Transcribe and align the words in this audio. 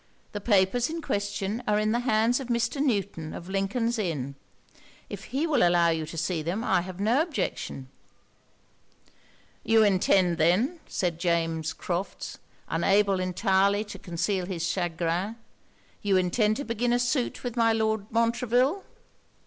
The 0.31 0.41
papers 0.41 0.89
in 0.89 0.99
question 1.03 1.61
are 1.67 1.77
in 1.77 1.91
the 1.91 1.99
hands 1.99 2.39
of 2.39 2.47
Mr. 2.47 2.81
Newton 2.83 3.35
of 3.35 3.49
Lincolns 3.51 3.99
Inn. 3.99 4.33
If 5.11 5.25
he 5.25 5.45
will 5.45 5.61
allow 5.61 5.89
you 5.89 6.07
to 6.07 6.17
see 6.17 6.41
them 6.41 6.63
I 6.63 6.81
have 6.81 6.99
no 6.99 7.21
objection.' 7.21 7.87
'You 9.63 9.83
intend 9.83 10.39
then,' 10.39 10.79
said 10.87 11.19
James 11.19 11.71
Crofts, 11.71 12.39
unable 12.67 13.19
entirely 13.19 13.83
to 13.83 13.99
conceal 13.99 14.47
his 14.47 14.67
chagrin 14.67 15.35
'you 16.01 16.17
intend 16.17 16.57
to 16.57 16.65
begin 16.65 16.93
a 16.93 16.97
suit 16.97 17.43
with 17.43 17.55
my 17.55 17.71
Lord 17.71 18.07
Montreville?' 18.11 18.83